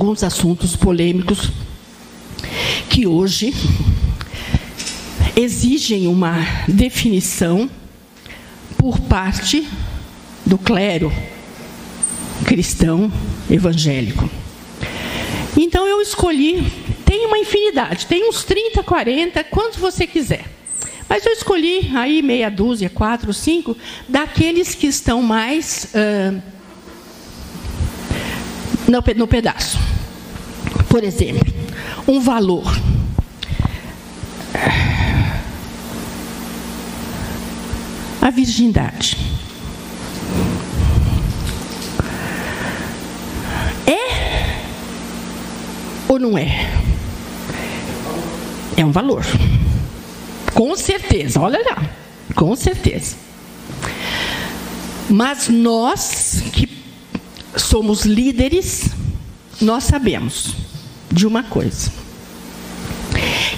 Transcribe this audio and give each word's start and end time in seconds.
alguns 0.00 0.24
assuntos 0.24 0.74
polêmicos 0.74 1.50
que 2.88 3.06
hoje 3.06 3.52
exigem 5.36 6.06
uma 6.06 6.36
definição 6.66 7.68
por 8.78 8.98
parte 9.00 9.68
do 10.46 10.56
clero 10.56 11.12
cristão 12.46 13.12
evangélico. 13.50 14.30
Então 15.54 15.86
eu 15.86 16.00
escolhi, 16.00 16.64
tem 17.04 17.26
uma 17.26 17.36
infinidade, 17.36 18.06
tem 18.06 18.26
uns 18.26 18.42
30, 18.42 18.82
40, 18.82 19.44
quantos 19.44 19.78
você 19.78 20.06
quiser. 20.06 20.46
Mas 21.06 21.26
eu 21.26 21.32
escolhi 21.32 21.92
aí 21.94 22.22
meia 22.22 22.50
dúzia, 22.50 22.88
quatro, 22.88 23.34
cinco, 23.34 23.76
daqueles 24.08 24.74
que 24.74 24.86
estão 24.86 25.20
mais 25.20 25.92
uh, 25.94 26.59
no, 28.90 29.26
pedaço. 29.26 29.78
Por 30.88 31.04
exemplo, 31.04 31.52
um 32.08 32.20
valor. 32.20 32.64
A 38.20 38.30
virgindade. 38.30 39.16
É 43.86 44.60
ou 46.08 46.18
não 46.18 46.36
é? 46.36 46.68
É 48.76 48.84
um 48.84 48.90
valor. 48.90 49.24
Com 50.52 50.76
certeza, 50.76 51.40
olha 51.40 51.60
lá, 51.64 51.88
com 52.34 52.54
certeza. 52.56 53.16
Mas 55.08 55.48
nós 55.48 56.42
que 56.52 56.79
somos 57.56 58.04
líderes, 58.04 58.90
nós 59.60 59.84
sabemos 59.84 60.54
de 61.10 61.26
uma 61.26 61.42
coisa: 61.42 61.90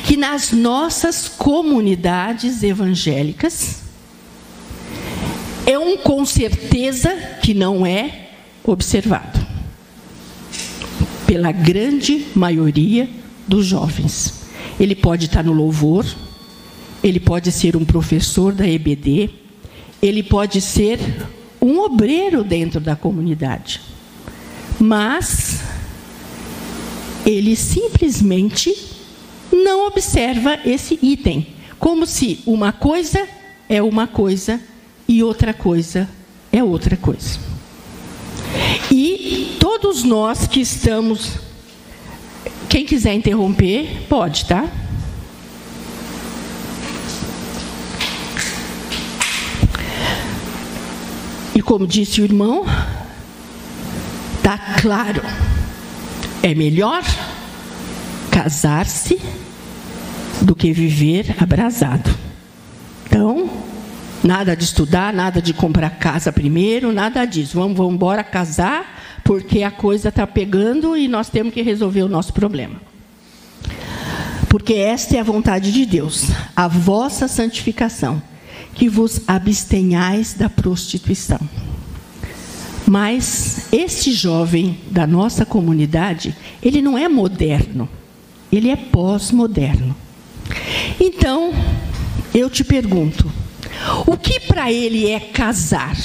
que 0.07 0.17
nas 0.17 0.53
nossas 0.53 1.29
comunidades 1.29 2.63
evangélicas, 2.63 3.83
é 5.67 5.79
um 5.79 5.97
com 5.97 6.25
certeza 6.25 7.15
que 7.43 7.55
não 7.55 7.87
é 7.87 8.31
observado 8.65 9.41
pela 11.27 11.53
grande 11.53 12.27
maioria 12.35 13.09
dos 13.47 13.67
jovens. 13.67 14.43
Ele 14.79 14.95
pode 14.95 15.27
estar 15.27 15.43
no 15.43 15.53
louvor, 15.53 16.05
ele 17.03 17.21
pode 17.21 17.51
ser 17.53 17.77
um 17.77 17.85
professor 17.85 18.53
da 18.53 18.69
EBD, 18.69 19.31
ele 20.03 20.23
pode 20.23 20.61
ser 20.61 20.99
um 21.63 21.79
obreiro 21.79 22.43
dentro 22.43 22.81
da 22.81 22.97
comunidade. 22.97 23.81
Mas 24.81 25.61
ele 27.25 27.55
simplesmente 27.55 28.75
não 29.53 29.87
observa 29.87 30.59
esse 30.65 30.99
item, 31.01 31.47
como 31.79 32.05
se 32.05 32.41
uma 32.45 32.73
coisa 32.73 33.29
é 33.69 33.81
uma 33.81 34.09
coisa 34.09 34.61
e 35.07 35.23
outra 35.23 35.55
coisa 35.55 36.09
é 36.51 36.65
outra 36.65 36.97
coisa. 36.97 37.39
E 38.91 39.57
todos 39.61 40.03
nós 40.03 40.47
que 40.47 40.61
estamos. 40.61 41.39
Quem 42.69 42.85
quiser 42.85 43.15
interromper, 43.15 44.07
pode, 44.09 44.47
tá? 44.47 44.69
E 51.63 51.65
como 51.65 51.87
disse 51.87 52.21
o 52.21 52.25
irmão, 52.25 52.67
está 54.37 54.59
claro, 54.81 55.23
é 56.43 56.57
melhor 56.57 57.05
casar-se 58.33 59.21
do 60.41 60.57
que 60.57 60.73
viver 60.73 61.37
abrasado. 61.39 62.13
Então, 63.07 63.49
nada 64.25 64.57
de 64.57 64.65
estudar, 64.65 65.13
nada 65.13 65.41
de 65.41 65.55
comprar 65.55 65.91
casa 65.91 66.33
primeiro, 66.33 66.93
nada 66.93 67.25
disso. 67.25 67.57
Vamos, 67.57 67.77
vamos 67.77 67.95
embora 67.95 68.25
casar, 68.25 69.21
porque 69.23 69.63
a 69.63 69.71
coisa 69.71 70.09
está 70.09 70.27
pegando 70.27 70.97
e 70.97 71.07
nós 71.07 71.29
temos 71.29 71.55
que 71.55 71.63
resolver 71.63 72.03
o 72.03 72.09
nosso 72.09 72.33
problema. 72.33 72.83
Porque 74.49 74.75
esta 74.75 75.17
é 75.17 75.21
a 75.21 75.25
vontade 75.25 75.71
de 75.71 75.87
Deus, 75.87 76.25
a 76.57 76.67
vossa 76.67 77.29
santificação 77.29 78.21
que 78.75 78.89
vos 78.89 79.21
abstenhais 79.27 80.35
da 80.35 80.49
prostituição. 80.49 81.41
Mas 82.87 83.69
este 83.73 84.13
jovem 84.13 84.79
da 84.91 85.07
nossa 85.07 85.47
comunidade, 85.47 86.37
ele 86.63 86.83
não 86.83 86.99
é 86.99 87.09
moderno, 87.09 87.89
ele 88.51 88.71
é 88.71 88.77
pós-moderno. 88.77 89.97
Então, 91.01 91.53
eu 92.35 92.51
te 92.51 92.65
pergunto, 92.65 93.31
o 94.07 94.17
que 94.17 94.41
para 94.41 94.73
ele 94.73 95.09
é 95.09 95.21
casar? 95.21 95.97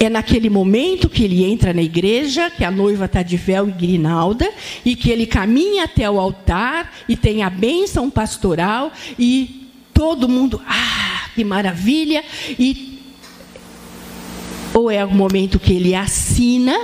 É 0.00 0.10
naquele 0.10 0.50
momento 0.50 1.08
que 1.08 1.22
ele 1.22 1.44
entra 1.44 1.72
na 1.72 1.82
igreja, 1.82 2.50
que 2.50 2.64
a 2.64 2.70
noiva 2.70 3.04
está 3.04 3.22
de 3.22 3.36
véu 3.36 3.68
e 3.68 3.72
grinalda, 3.72 4.50
e 4.84 4.96
que 4.96 5.10
ele 5.10 5.26
caminha 5.26 5.84
até 5.84 6.10
o 6.10 6.18
altar 6.18 6.92
e 7.08 7.16
tem 7.16 7.42
a 7.42 7.50
bênção 7.50 8.10
pastoral 8.10 8.92
e 9.18 9.65
todo 9.96 10.28
mundo, 10.28 10.60
ah, 10.68 11.30
que 11.34 11.42
maravilha, 11.42 12.22
e 12.58 13.00
ou 14.74 14.90
é 14.90 15.02
o 15.02 15.10
momento 15.10 15.58
que 15.58 15.72
ele 15.72 15.94
assina 15.94 16.76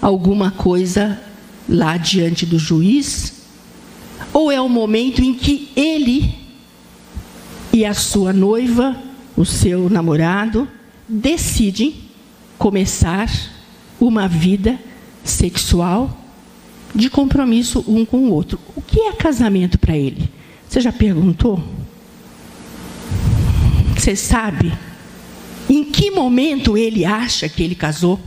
alguma 0.00 0.52
coisa 0.52 1.20
lá 1.68 1.96
diante 1.96 2.46
do 2.46 2.60
juiz, 2.60 3.42
ou 4.32 4.52
é 4.52 4.60
o 4.60 4.68
momento 4.68 5.20
em 5.20 5.34
que 5.34 5.68
ele 5.74 6.32
e 7.72 7.84
a 7.84 7.92
sua 7.92 8.32
noiva, 8.32 8.96
o 9.36 9.44
seu 9.44 9.90
namorado, 9.90 10.68
decidem 11.08 12.04
começar 12.56 13.28
uma 14.00 14.28
vida 14.28 14.78
sexual 15.24 16.24
de 16.94 17.10
compromisso 17.10 17.84
um 17.88 18.04
com 18.04 18.28
o 18.28 18.32
outro. 18.32 18.60
O 18.76 18.80
que 18.80 19.00
é 19.00 19.12
casamento 19.12 19.76
para 19.76 19.96
ele? 19.96 20.30
Você 20.68 20.80
já 20.80 20.92
perguntou? 20.92 21.75
Você 24.06 24.14
sabe 24.14 24.72
em 25.68 25.82
que 25.82 26.12
momento 26.12 26.78
ele 26.78 27.04
acha 27.04 27.48
que 27.48 27.60
ele 27.60 27.74
casou? 27.74 28.20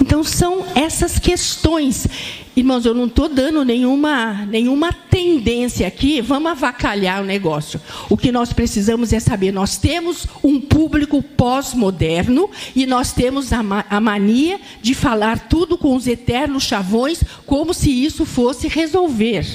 Então 0.00 0.24
são 0.24 0.66
essas 0.74 1.20
questões. 1.20 2.08
Irmãos, 2.56 2.84
eu 2.84 2.92
não 2.92 3.06
estou 3.06 3.28
dando 3.28 3.64
nenhuma, 3.64 4.44
nenhuma 4.46 4.92
tendência 4.92 5.86
aqui, 5.86 6.20
vamos 6.20 6.50
avacalhar 6.50 7.22
o 7.22 7.24
negócio. 7.24 7.80
O 8.10 8.16
que 8.16 8.32
nós 8.32 8.52
precisamos 8.52 9.12
é 9.12 9.20
saber: 9.20 9.52
nós 9.52 9.76
temos 9.76 10.26
um 10.42 10.60
público 10.60 11.22
pós-moderno 11.22 12.50
e 12.74 12.84
nós 12.84 13.12
temos 13.12 13.52
a, 13.52 13.60
a 13.88 14.00
mania 14.00 14.60
de 14.82 14.92
falar 14.92 15.48
tudo 15.48 15.78
com 15.78 15.94
os 15.94 16.08
eternos 16.08 16.64
chavões, 16.64 17.22
como 17.46 17.72
se 17.72 17.92
isso 17.92 18.24
fosse 18.24 18.66
resolver. 18.66 19.46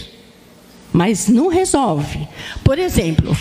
Mas 0.93 1.27
não 1.27 1.49
resolve. 1.49 2.25
Por 2.63 2.79
exemplo, 2.79 3.35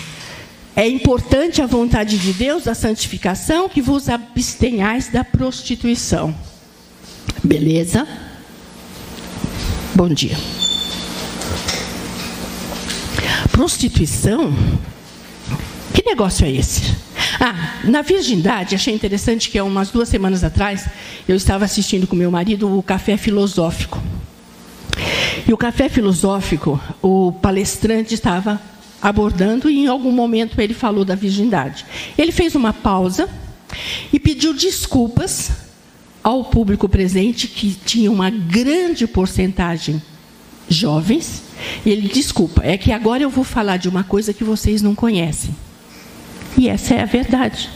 é 0.80 0.88
importante 0.88 1.60
a 1.60 1.66
vontade 1.66 2.16
de 2.16 2.32
Deus, 2.32 2.66
a 2.66 2.74
santificação, 2.74 3.68
que 3.68 3.82
vos 3.82 4.08
abstenhais 4.08 5.08
da 5.08 5.22
prostituição. 5.22 6.34
Beleza? 7.44 8.08
Bom 9.94 10.08
dia. 10.08 10.34
Prostituição? 13.52 14.54
Que 15.92 16.02
negócio 16.02 16.46
é 16.46 16.50
esse? 16.50 16.96
Ah, 17.38 17.80
na 17.84 18.00
virgindade, 18.00 18.74
achei 18.74 18.94
interessante 18.94 19.50
que 19.50 19.58
há 19.58 19.64
umas 19.64 19.90
duas 19.90 20.08
semanas 20.08 20.42
atrás, 20.42 20.88
eu 21.28 21.36
estava 21.36 21.66
assistindo 21.66 22.06
com 22.06 22.16
meu 22.16 22.30
marido 22.30 22.78
o 22.78 22.82
Café 22.82 23.18
Filosófico. 23.18 24.02
E 25.46 25.52
o 25.52 25.58
Café 25.58 25.90
Filosófico, 25.90 26.80
o 27.02 27.32
palestrante 27.32 28.14
estava 28.14 28.69
abordando 29.00 29.70
e 29.70 29.78
em 29.78 29.86
algum 29.86 30.12
momento 30.12 30.60
ele 30.60 30.74
falou 30.74 31.04
da 31.04 31.14
virgindade. 31.14 31.84
Ele 32.16 32.32
fez 32.32 32.54
uma 32.54 32.72
pausa 32.72 33.28
e 34.12 34.18
pediu 34.18 34.52
desculpas 34.52 35.50
ao 36.22 36.44
público 36.44 36.88
presente, 36.88 37.48
que 37.48 37.72
tinha 37.84 38.10
uma 38.10 38.30
grande 38.30 39.06
porcentagem 39.06 40.02
jovens. 40.68 41.42
Ele, 41.84 42.08
desculpa, 42.08 42.62
é 42.64 42.76
que 42.76 42.92
agora 42.92 43.22
eu 43.22 43.30
vou 43.30 43.44
falar 43.44 43.76
de 43.76 43.88
uma 43.88 44.04
coisa 44.04 44.32
que 44.32 44.44
vocês 44.44 44.82
não 44.82 44.94
conhecem. 44.94 45.54
E 46.58 46.68
essa 46.68 46.94
é 46.94 47.02
a 47.02 47.06
verdade. 47.06 47.70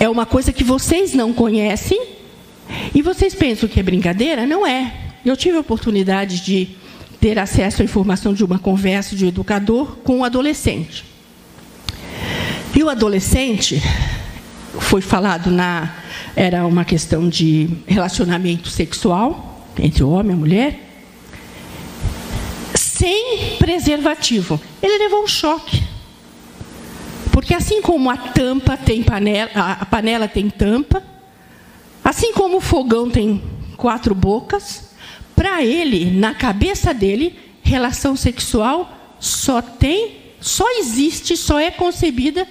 É 0.00 0.08
uma 0.08 0.26
coisa 0.26 0.52
que 0.52 0.64
vocês 0.64 1.12
não 1.12 1.32
conhecem 1.32 2.00
e 2.94 3.02
vocês 3.02 3.34
pensam 3.34 3.68
que 3.68 3.80
é 3.80 3.82
brincadeira? 3.82 4.46
Não 4.46 4.66
é. 4.66 4.94
Eu 5.24 5.36
tive 5.36 5.56
a 5.56 5.60
oportunidade 5.60 6.40
de 6.40 6.68
ter 7.20 7.38
acesso 7.38 7.82
à 7.82 7.84
informação 7.84 8.32
de 8.32 8.44
uma 8.44 8.58
conversa 8.58 9.16
de 9.16 9.24
um 9.24 9.28
educador 9.28 9.96
com 10.04 10.18
um 10.18 10.24
adolescente. 10.24 11.04
E 12.74 12.82
o 12.82 12.88
adolescente 12.88 13.82
foi 14.80 15.00
falado 15.00 15.50
na, 15.50 15.94
era 16.36 16.64
uma 16.66 16.84
questão 16.84 17.28
de 17.28 17.68
relacionamento 17.86 18.68
sexual 18.68 19.66
entre 19.78 20.04
o 20.04 20.10
homem 20.10 20.32
e 20.32 20.34
a 20.34 20.36
mulher, 20.36 20.80
sem 22.74 23.56
preservativo. 23.58 24.60
Ele 24.82 24.98
levou 24.98 25.24
um 25.24 25.26
choque. 25.26 25.82
Porque 27.32 27.54
assim 27.54 27.80
como 27.80 28.10
a 28.10 28.16
tampa 28.16 28.76
tem 28.76 29.02
panela, 29.02 29.50
a 29.54 29.86
panela 29.86 30.26
tem 30.26 30.50
tampa, 30.50 31.02
assim 32.04 32.32
como 32.32 32.58
o 32.58 32.60
fogão 32.60 33.08
tem 33.08 33.42
quatro 33.76 34.14
bocas, 34.14 34.87
para 35.38 35.62
ele, 35.62 36.10
na 36.10 36.34
cabeça 36.34 36.92
dele, 36.92 37.38
relação 37.62 38.16
sexual 38.16 38.92
só 39.20 39.62
tem, 39.62 40.16
só 40.40 40.68
existe, 40.80 41.36
só 41.36 41.60
é 41.60 41.70
concebida 41.70 42.44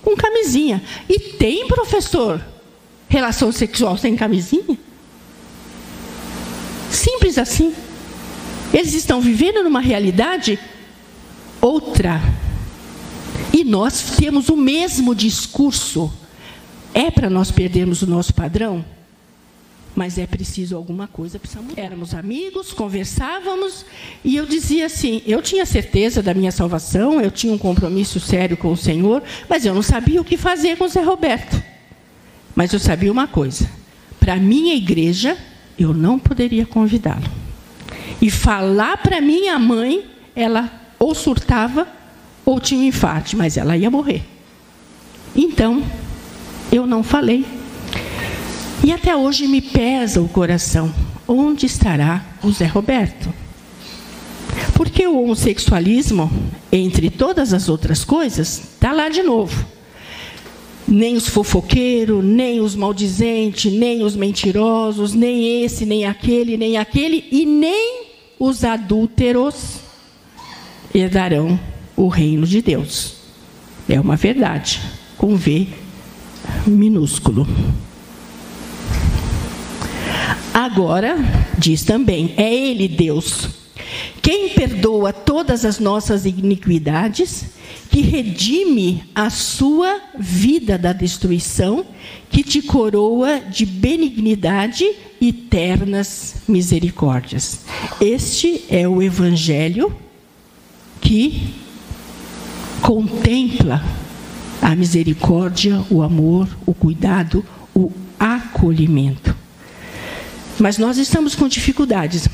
com 0.00 0.14
camisinha. 0.14 0.80
E 1.08 1.18
tem, 1.18 1.66
professor, 1.66 2.40
relação 3.08 3.50
sexual 3.50 3.98
sem 3.98 4.14
camisinha? 4.14 4.78
Simples 6.88 7.36
assim. 7.36 7.74
Eles 8.72 8.94
estão 8.94 9.20
vivendo 9.20 9.64
numa 9.64 9.80
realidade 9.80 10.56
outra. 11.60 12.20
E 13.52 13.64
nós 13.64 14.14
temos 14.16 14.48
o 14.48 14.56
mesmo 14.56 15.16
discurso. 15.16 16.12
É 16.94 17.10
para 17.10 17.28
nós 17.28 17.50
perdermos 17.50 18.02
o 18.02 18.06
nosso 18.06 18.32
padrão? 18.32 18.84
Mas 20.00 20.16
é 20.16 20.26
preciso 20.26 20.76
alguma 20.76 21.06
coisa, 21.06 21.38
precisamos. 21.38 21.76
Éramos 21.76 22.14
amigos, 22.14 22.72
conversávamos, 22.72 23.84
e 24.24 24.34
eu 24.34 24.46
dizia 24.46 24.86
assim: 24.86 25.20
eu 25.26 25.42
tinha 25.42 25.66
certeza 25.66 26.22
da 26.22 26.32
minha 26.32 26.50
salvação, 26.50 27.20
eu 27.20 27.30
tinha 27.30 27.52
um 27.52 27.58
compromisso 27.58 28.18
sério 28.18 28.56
com 28.56 28.72
o 28.72 28.76
Senhor, 28.78 29.22
mas 29.46 29.66
eu 29.66 29.74
não 29.74 29.82
sabia 29.82 30.18
o 30.18 30.24
que 30.24 30.38
fazer 30.38 30.78
com 30.78 30.84
o 30.84 30.88
Zé 30.88 31.02
Roberto. 31.02 31.62
Mas 32.54 32.72
eu 32.72 32.78
sabia 32.78 33.12
uma 33.12 33.26
coisa: 33.26 33.70
para 34.18 34.32
a 34.32 34.36
minha 34.36 34.74
igreja, 34.74 35.36
eu 35.78 35.92
não 35.92 36.18
poderia 36.18 36.64
convidá-lo. 36.64 37.30
E 38.22 38.30
falar 38.30 38.96
para 39.02 39.20
minha 39.20 39.58
mãe, 39.58 40.06
ela 40.34 40.72
ou 40.98 41.14
surtava 41.14 41.86
ou 42.46 42.58
tinha 42.58 42.80
um 42.80 42.84
infarto, 42.84 43.36
mas 43.36 43.58
ela 43.58 43.76
ia 43.76 43.90
morrer. 43.90 44.22
Então, 45.36 45.84
eu 46.72 46.86
não 46.86 47.02
falei. 47.02 47.59
E 48.82 48.92
até 48.92 49.14
hoje 49.14 49.46
me 49.46 49.60
pesa 49.60 50.22
o 50.22 50.28
coração. 50.28 50.92
Onde 51.28 51.66
estará 51.66 52.24
o 52.42 52.50
Zé 52.50 52.66
Roberto? 52.66 53.32
Porque 54.74 55.06
o 55.06 55.22
homossexualismo, 55.22 56.30
entre 56.72 57.10
todas 57.10 57.52
as 57.52 57.68
outras 57.68 58.04
coisas, 58.04 58.58
está 58.58 58.92
lá 58.92 59.08
de 59.08 59.22
novo. 59.22 59.66
Nem 60.88 61.14
os 61.14 61.28
fofoqueiros, 61.28 62.24
nem 62.24 62.60
os 62.60 62.74
maldizentes, 62.74 63.70
nem 63.72 64.02
os 64.02 64.16
mentirosos, 64.16 65.12
nem 65.12 65.62
esse, 65.62 65.84
nem 65.84 66.06
aquele, 66.06 66.56
nem 66.56 66.78
aquele, 66.78 67.28
e 67.30 67.44
nem 67.44 68.06
os 68.38 68.64
adúlteros 68.64 69.76
herdarão 70.94 71.60
o 71.96 72.08
reino 72.08 72.46
de 72.46 72.62
Deus. 72.62 73.16
É 73.88 74.00
uma 74.00 74.16
verdade, 74.16 74.80
com 75.16 75.36
V 75.36 75.68
minúsculo. 76.66 77.46
Agora, 80.52 81.16
diz 81.58 81.82
também, 81.84 82.34
é 82.36 82.54
Ele 82.54 82.88
Deus, 82.88 83.48
quem 84.22 84.50
perdoa 84.50 85.12
todas 85.12 85.64
as 85.64 85.78
nossas 85.78 86.24
iniquidades, 86.24 87.44
que 87.90 88.02
redime 88.02 89.02
a 89.14 89.30
sua 89.30 90.00
vida 90.18 90.78
da 90.78 90.92
destruição, 90.92 91.84
que 92.30 92.42
te 92.44 92.62
coroa 92.62 93.40
de 93.40 93.66
benignidade 93.66 94.84
e 95.20 95.32
ternas 95.32 96.36
misericórdias. 96.46 97.60
Este 98.00 98.64
é 98.70 98.86
o 98.86 99.02
Evangelho 99.02 99.92
que 101.00 101.54
contempla 102.80 103.82
a 104.62 104.74
misericórdia, 104.74 105.84
o 105.90 106.02
amor, 106.02 106.48
o 106.64 106.72
cuidado, 106.72 107.44
o 107.74 107.90
acolhimento. 108.18 109.29
Mas 110.60 110.76
nós 110.76 110.98
estamos 110.98 111.34
com 111.34 111.48
dificuldades. 111.48 112.28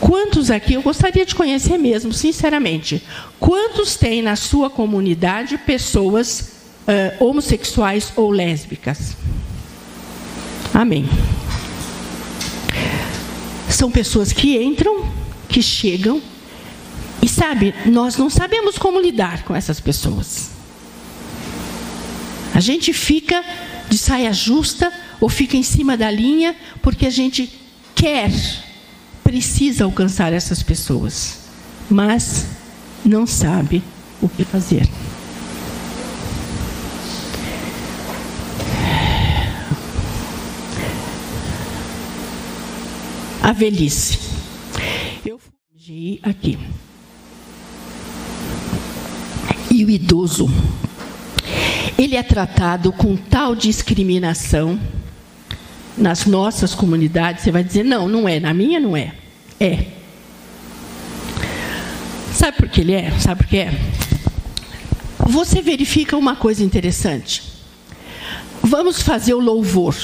Quantos 0.00 0.50
aqui, 0.50 0.74
eu 0.74 0.82
gostaria 0.82 1.26
de 1.26 1.34
conhecer 1.34 1.76
mesmo, 1.76 2.12
sinceramente, 2.12 3.02
quantos 3.40 3.96
tem 3.96 4.22
na 4.22 4.36
sua 4.36 4.70
comunidade 4.70 5.58
pessoas 5.58 6.52
uh, 6.86 7.24
homossexuais 7.24 8.12
ou 8.14 8.30
lésbicas? 8.30 9.16
Amém. 10.72 11.08
São 13.68 13.90
pessoas 13.90 14.32
que 14.32 14.56
entram, 14.62 15.04
que 15.48 15.60
chegam, 15.60 16.22
e 17.20 17.28
sabe, 17.28 17.74
nós 17.86 18.16
não 18.16 18.30
sabemos 18.30 18.78
como 18.78 19.00
lidar 19.00 19.42
com 19.42 19.56
essas 19.56 19.80
pessoas. 19.80 20.50
A 22.54 22.60
gente 22.60 22.92
fica 22.92 23.42
de 23.88 23.98
saia 23.98 24.32
justa 24.32 24.92
ou 25.20 25.28
fica 25.28 25.56
em 25.56 25.62
cima 25.62 25.96
da 25.96 26.10
linha 26.10 26.54
porque 26.82 27.06
a 27.06 27.10
gente 27.10 27.50
quer, 27.94 28.30
precisa 29.24 29.84
alcançar 29.84 30.32
essas 30.32 30.62
pessoas, 30.62 31.40
mas 31.90 32.46
não 33.04 33.26
sabe 33.26 33.82
o 34.20 34.28
que 34.28 34.44
fazer. 34.44 34.88
A 43.42 43.52
velhice. 43.52 44.18
Eu 45.24 45.38
fui 45.38 46.18
aqui. 46.22 46.58
E 49.70 49.84
o 49.84 49.90
idoso, 49.90 50.50
ele 51.96 52.16
é 52.16 52.22
tratado 52.22 52.92
com 52.92 53.16
tal 53.16 53.54
discriminação 53.54 54.80
nas 55.96 56.26
nossas 56.26 56.74
comunidades, 56.74 57.42
você 57.42 57.50
vai 57.50 57.64
dizer, 57.64 57.84
não, 57.84 58.08
não 58.08 58.28
é, 58.28 58.38
na 58.38 58.52
minha 58.52 58.78
não 58.78 58.96
é. 58.96 59.14
É. 59.58 59.86
Sabe 62.32 62.58
por 62.58 62.68
que 62.68 62.82
ele 62.82 62.92
é? 62.92 63.10
Sabe 63.18 63.42
por 63.42 63.48
que 63.48 63.58
é? 63.58 63.72
Você 65.18 65.62
verifica 65.62 66.16
uma 66.16 66.36
coisa 66.36 66.62
interessante. 66.62 67.42
Vamos 68.62 69.00
fazer 69.00 69.32
o 69.34 69.40
louvor. 69.40 69.96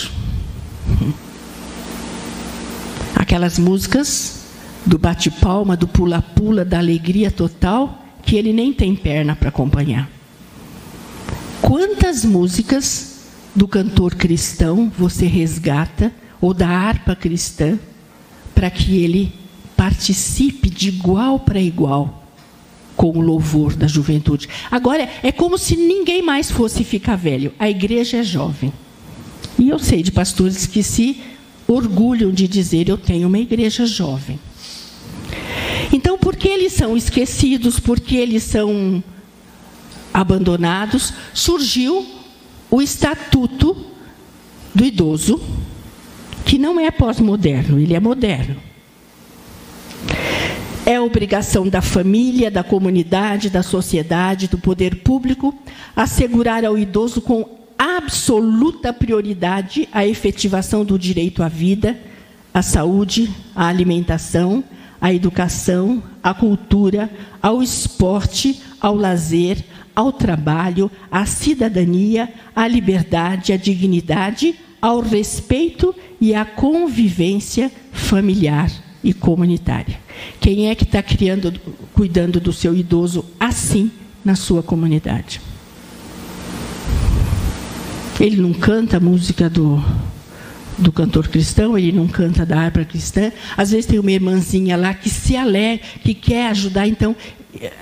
Aquelas 3.15 3.59
músicas 3.59 4.47
do 4.87 4.99
bate-palma, 4.99 5.77
do 5.77 5.87
pula-pula, 5.87 6.65
da 6.65 6.79
alegria 6.79 7.31
total, 7.31 8.03
que 8.23 8.37
ele 8.37 8.53
nem 8.53 8.73
tem 8.73 8.95
perna 8.97 9.37
para 9.37 9.49
acompanhar. 9.49 10.09
Quantas 11.61 12.25
músicas 12.25 13.12
do 13.55 13.69
cantor 13.69 14.15
cristão 14.15 14.91
você 14.97 15.27
resgata, 15.27 16.13
ou 16.41 16.53
da 16.53 16.69
harpa 16.69 17.15
cristã, 17.15 17.79
para 18.55 18.71
que 18.71 19.03
ele 19.03 19.33
participe 19.77 20.69
de 20.69 20.89
igual 20.89 21.39
para 21.41 21.61
igual 21.61 22.23
com 22.97 23.11
o 23.11 23.21
louvor 23.21 23.75
da 23.75 23.87
juventude. 23.87 24.49
Agora, 24.71 25.09
é 25.23 25.33
como 25.33 25.57
se 25.57 25.77
ninguém 25.77 26.23
mais 26.23 26.51
fosse 26.51 26.85
ficar 26.85 27.17
velho. 27.17 27.53
A 27.59 27.69
igreja 27.69 28.19
é 28.19 28.23
jovem. 28.23 28.73
E 29.59 29.69
eu 29.69 29.79
sei 29.79 30.03
de 30.03 30.13
pastores 30.13 30.67
que 30.67 30.83
se 30.83 31.21
orgulham 31.67 32.31
de 32.31 32.47
dizer: 32.49 32.89
Eu 32.89 32.99
tenho 32.99 33.29
uma 33.29 33.39
igreja 33.39 33.87
jovem. 33.87 34.39
Então, 35.93 36.19
porque 36.19 36.49
eles 36.49 36.73
são 36.73 36.97
esquecidos, 36.97 37.79
porque 37.79 38.17
eles 38.17 38.43
são 38.43 39.03
abandonados, 40.13 41.13
surgiu 41.33 42.07
o 42.73 42.81
estatuto 42.81 43.77
do 44.75 44.83
idoso, 44.83 45.39
que 46.47 46.57
não 46.57 46.81
é 46.81 46.91
pós-moderno, 46.91 47.79
ele 47.79 47.95
é 47.95 48.01
moderno. 48.01 48.57
É 50.87 50.99
obrigação 50.99 51.69
da 51.69 51.83
família, 51.83 52.51
da 52.51 52.65
comunidade, 52.65 53.51
da 53.51 53.63
sociedade, 53.63 54.49
do 54.49 54.57
poder 54.57 55.03
público 55.03 55.55
assegurar 55.95 56.65
ao 56.65 56.79
idoso 56.79 57.21
com 57.21 57.47
absoluta 57.79 58.91
prioridade 58.91 59.87
a 59.93 60.07
efetivação 60.07 60.83
do 60.83 60.99
direito 60.99 61.43
à 61.43 61.49
vida, 61.49 62.01
à 62.55 62.63
saúde, 62.63 63.31
à 63.55 63.67
alimentação, 63.67 64.65
à 64.99 65.13
educação, 65.13 66.03
à 66.23 66.33
cultura, 66.33 67.11
ao 67.43 67.63
esporte, 67.63 68.63
ao 68.81 68.95
lazer, 68.95 69.63
ao 69.95 70.13
trabalho, 70.13 70.91
à 71.11 71.27
cidadania, 71.27 72.29
à 72.55 72.67
liberdade, 72.67 73.53
à 73.53 73.57
dignidade, 73.57 74.55
ao 74.81 75.01
respeito 75.01 75.95
e 76.21 76.35
à 76.35 76.45
convivência 76.45 77.71
familiar 77.93 78.71
e 79.03 79.13
comunitária. 79.13 79.99
Quem 80.41 80.69
é 80.69 80.75
que 80.75 80.85
está 80.85 81.03
criando, 81.03 81.53
cuidando 81.95 82.41
do 82.41 82.53
seu 82.53 82.75
idoso 82.75 83.25
assim 83.39 83.91
na 84.25 84.35
sua 84.35 84.63
comunidade? 84.63 85.41
Ele 88.21 88.37
não 88.37 88.53
canta 88.53 88.99
a 88.99 89.01
música 89.01 89.51
do, 89.51 89.83
do 90.79 90.93
cantor 90.93 91.29
cristão, 91.29 91.77
ele 91.77 91.93
não 91.93 92.07
canta 92.07 92.47
da 92.47 92.61
harpa 92.61 92.85
cristã. 92.85 93.33
Às 93.57 93.71
vezes 93.73 93.87
tem 93.87 93.99
uma 93.99 94.13
irmãzinha 94.13 94.77
lá 94.77 94.95
que 94.95 95.11
se 95.11 95.37
alegra, 95.37 95.85
que 96.03 96.15
quer 96.15 96.49
ajudar, 96.49 96.87
então 96.87 97.17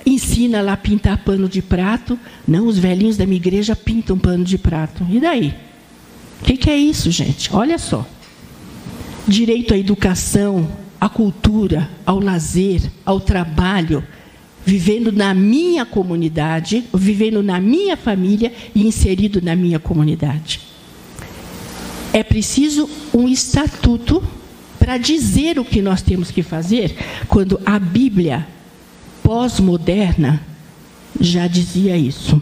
ensina 0.05 0.61
lá 0.61 0.73
a 0.73 0.77
pintar 0.77 1.23
pano 1.23 1.47
de 1.47 1.61
prato. 1.61 2.19
Não, 2.47 2.67
os 2.67 2.77
velhinhos 2.77 3.17
da 3.17 3.25
minha 3.25 3.37
igreja 3.37 3.75
pintam 3.75 4.17
pano 4.17 4.43
de 4.43 4.57
prato. 4.57 5.05
E 5.09 5.19
daí? 5.19 5.53
O 6.41 6.45
que, 6.45 6.57
que 6.57 6.69
é 6.69 6.77
isso, 6.77 7.11
gente? 7.11 7.53
Olha 7.53 7.77
só. 7.77 8.05
Direito 9.27 9.73
à 9.73 9.77
educação, 9.77 10.67
à 10.99 11.07
cultura, 11.07 11.89
ao 12.05 12.19
lazer, 12.19 12.81
ao 13.05 13.19
trabalho, 13.19 14.03
vivendo 14.65 15.11
na 15.11 15.33
minha 15.33 15.85
comunidade, 15.85 16.83
vivendo 16.93 17.41
na 17.41 17.59
minha 17.59 17.95
família 17.95 18.51
e 18.75 18.85
inserido 18.85 19.41
na 19.41 19.55
minha 19.55 19.79
comunidade. 19.79 20.61
É 22.13 22.23
preciso 22.23 22.89
um 23.13 23.27
estatuto 23.27 24.21
para 24.77 24.97
dizer 24.97 25.59
o 25.59 25.65
que 25.65 25.81
nós 25.81 26.01
temos 26.01 26.31
que 26.31 26.43
fazer, 26.43 26.95
quando 27.27 27.61
a 27.65 27.79
Bíblia 27.79 28.47
pós-moderna 29.31 30.41
já 31.17 31.47
dizia 31.47 31.95
isso. 31.95 32.41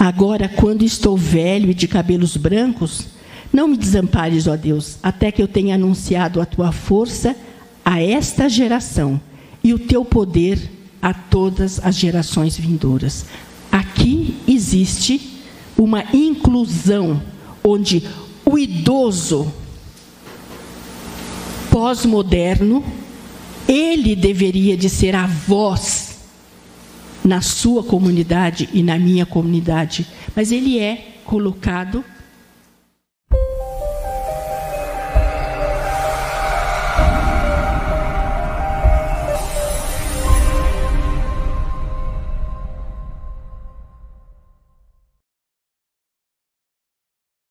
Agora, 0.00 0.48
quando 0.48 0.82
estou 0.82 1.16
velho 1.16 1.70
e 1.70 1.74
de 1.74 1.86
cabelos 1.86 2.36
brancos, 2.36 3.06
não 3.52 3.68
me 3.68 3.76
desampares, 3.76 4.48
ó 4.48 4.56
Deus, 4.56 4.96
até 5.00 5.30
que 5.30 5.40
eu 5.40 5.46
tenha 5.46 5.76
anunciado 5.76 6.40
a 6.40 6.44
tua 6.44 6.72
força 6.72 7.36
a 7.84 8.02
esta 8.02 8.48
geração 8.48 9.20
e 9.62 9.72
o 9.72 9.78
teu 9.78 10.04
poder 10.04 10.72
a 11.00 11.14
todas 11.14 11.78
as 11.84 11.94
gerações 11.94 12.58
vindouras. 12.58 13.26
Aqui 13.70 14.34
existe 14.48 15.40
uma 15.78 16.02
inclusão 16.12 17.22
onde 17.62 18.02
o 18.44 18.58
idoso 18.58 19.52
pós-moderno 21.70 22.82
ele 23.68 24.14
deveria 24.14 24.76
de 24.76 24.88
ser 24.88 25.14
a 25.14 25.26
voz 25.26 26.18
na 27.24 27.40
sua 27.40 27.82
comunidade 27.82 28.68
e 28.72 28.82
na 28.82 28.98
minha 28.98 29.26
comunidade, 29.26 30.06
mas 30.34 30.52
ele 30.52 30.78
é 30.78 31.20
colocado 31.24 32.04